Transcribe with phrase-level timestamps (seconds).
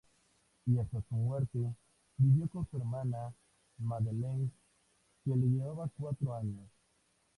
[0.65, 1.59] Y hasta su muerte,
[2.17, 3.35] vivió con su hermana
[3.77, 4.49] Madeleine,
[5.23, 6.67] que le llevaba cuatro años.